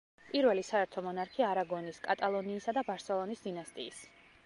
პირველი 0.29 0.63
საერთო 0.69 1.03
მონარქი 1.09 1.45
არაგონის, 1.49 2.01
კატალონიისა 2.09 2.77
და 2.79 2.87
ბარსელონის 2.91 3.49
დინასტიის. 3.49 4.07